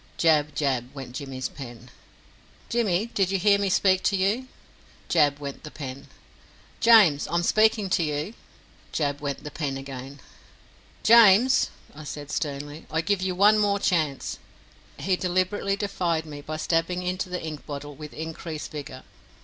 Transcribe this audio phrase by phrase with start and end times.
[0.17, 1.91] Jab, jab, went Jimmy's pen.
[2.69, 4.47] "Jimmy, did you hear me speak to you?"
[5.09, 6.07] Jab went the pen.
[6.79, 8.33] "James, I am speaking to you!"
[8.91, 10.19] Jab went the pen again.
[11.03, 14.39] "James," I said sternly, "I give you one more chance."
[14.97, 19.03] He deliberately defied me by stabbing into the ink bottle with increased vigour.